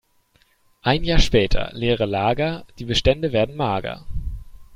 [0.81, 4.03] Ein Jahr später: Leere Lager, die Bestände werden mager.